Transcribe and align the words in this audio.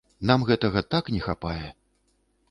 Нам 0.29 0.43
гэтага 0.49 0.81
так 0.93 1.11
не 1.15 1.19
хапае! 1.27 1.67